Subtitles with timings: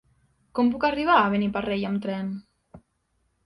[0.59, 2.35] Com puc arribar a Beniparrell amb tren?